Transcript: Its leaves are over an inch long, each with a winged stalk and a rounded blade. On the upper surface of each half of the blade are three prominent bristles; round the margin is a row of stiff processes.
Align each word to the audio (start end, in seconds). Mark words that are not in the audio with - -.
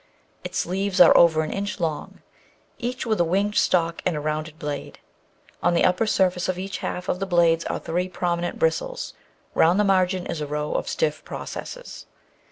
Its 0.43 0.65
leaves 0.65 0.99
are 0.99 1.15
over 1.15 1.43
an 1.43 1.53
inch 1.53 1.79
long, 1.79 2.21
each 2.79 3.05
with 3.05 3.19
a 3.19 3.23
winged 3.23 3.53
stalk 3.53 4.01
and 4.03 4.15
a 4.17 4.19
rounded 4.19 4.57
blade. 4.57 4.97
On 5.61 5.75
the 5.75 5.83
upper 5.85 6.07
surface 6.07 6.49
of 6.49 6.57
each 6.57 6.79
half 6.79 7.07
of 7.07 7.19
the 7.19 7.27
blade 7.27 7.63
are 7.69 7.77
three 7.77 8.09
prominent 8.09 8.57
bristles; 8.57 9.13
round 9.53 9.79
the 9.79 9.83
margin 9.83 10.25
is 10.25 10.41
a 10.41 10.47
row 10.47 10.73
of 10.73 10.87
stiff 10.89 11.23
processes. 11.23 12.07